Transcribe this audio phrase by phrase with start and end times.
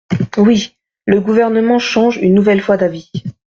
[0.35, 0.77] Oui!
[1.05, 3.11] Le Gouvernement change une nouvelle fois d’avis.